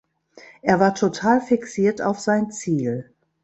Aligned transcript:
Er 0.63 0.79
war 0.79 0.95
total 0.95 1.41
fixiert 1.41 2.01
auf 2.01 2.19
sein 2.19 2.49
Ziel. 2.49 3.13